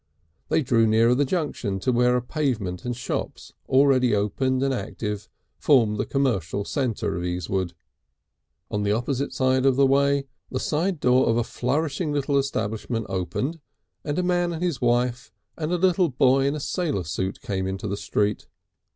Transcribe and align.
They 0.49 0.63
drew 0.63 0.87
nearer 0.87 1.13
the 1.13 1.25
junction 1.25 1.79
to 1.81 1.91
where 1.91 2.17
a 2.17 2.23
pavement 2.23 2.85
and 2.85 2.97
shops 2.97 3.53
already 3.69 4.15
open 4.15 4.63
and 4.63 4.73
active 4.73 5.29
formed 5.59 5.99
the 5.99 6.07
commercial 6.07 6.65
centre 6.65 7.15
of 7.15 7.23
Easewood. 7.23 7.73
On 8.71 8.81
the 8.81 8.93
opposite 8.93 9.31
side 9.31 9.63
of 9.63 9.75
the 9.75 9.85
way 9.85 10.25
the 10.49 10.59
side 10.59 10.99
door 10.99 11.27
of 11.27 11.37
a 11.37 11.43
flourishing 11.43 12.11
little 12.11 12.39
establishment 12.39 13.05
opened, 13.09 13.59
and 14.03 14.17
a 14.17 14.23
man 14.23 14.51
and 14.51 14.63
his 14.63 14.81
wife 14.81 15.31
and 15.55 15.71
a 15.71 15.77
little 15.77 16.09
boy 16.09 16.47
in 16.47 16.55
a 16.55 16.59
sailor 16.59 17.03
suit 17.03 17.39
came 17.41 17.67
into 17.67 17.87
the 17.87 17.95
street. 17.95 18.47